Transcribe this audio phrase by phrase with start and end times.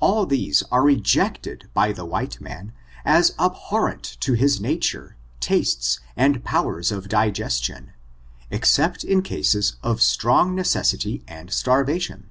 [0.00, 2.72] All these are rejected by the white man,
[3.06, 7.94] as abhorrent to his na ture, tastes, and powers of digestion,
[8.50, 12.28] except in cases of strong necessity and starvation.